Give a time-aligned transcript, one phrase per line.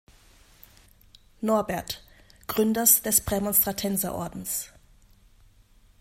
[1.41, 2.03] Norbert,
[2.47, 4.71] Gründers des Prämonstratenserordens.